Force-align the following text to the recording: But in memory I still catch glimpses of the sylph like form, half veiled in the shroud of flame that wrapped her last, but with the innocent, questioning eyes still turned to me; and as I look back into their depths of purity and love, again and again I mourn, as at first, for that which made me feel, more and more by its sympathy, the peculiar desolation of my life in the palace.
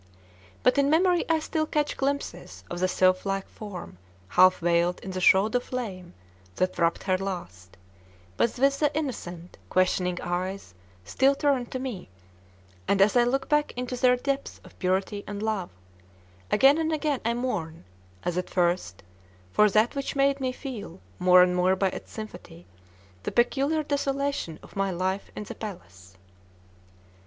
But 0.63 0.79
in 0.79 0.89
memory 0.89 1.25
I 1.29 1.37
still 1.37 1.67
catch 1.67 1.95
glimpses 1.95 2.63
of 2.71 2.79
the 2.79 2.87
sylph 2.87 3.23
like 3.23 3.47
form, 3.47 3.99
half 4.29 4.57
veiled 4.57 4.99
in 5.01 5.11
the 5.11 5.21
shroud 5.21 5.53
of 5.53 5.63
flame 5.65 6.15
that 6.55 6.79
wrapped 6.79 7.03
her 7.03 7.19
last, 7.19 7.77
but 8.35 8.57
with 8.57 8.79
the 8.79 8.91
innocent, 8.97 9.59
questioning 9.69 10.19
eyes 10.21 10.73
still 11.05 11.35
turned 11.35 11.69
to 11.73 11.77
me; 11.77 12.09
and 12.87 12.99
as 12.99 13.15
I 13.15 13.25
look 13.25 13.47
back 13.47 13.73
into 13.77 13.95
their 13.95 14.15
depths 14.17 14.59
of 14.63 14.79
purity 14.79 15.23
and 15.27 15.43
love, 15.43 15.69
again 16.49 16.79
and 16.79 16.91
again 16.91 17.21
I 17.23 17.35
mourn, 17.35 17.83
as 18.23 18.39
at 18.39 18.49
first, 18.49 19.03
for 19.51 19.69
that 19.69 19.93
which 19.95 20.15
made 20.15 20.39
me 20.41 20.51
feel, 20.51 20.99
more 21.19 21.43
and 21.43 21.55
more 21.55 21.75
by 21.75 21.89
its 21.89 22.11
sympathy, 22.11 22.65
the 23.21 23.31
peculiar 23.31 23.83
desolation 23.83 24.57
of 24.63 24.75
my 24.75 24.89
life 24.89 25.29
in 25.35 25.43
the 25.43 25.53
palace. 25.53 26.17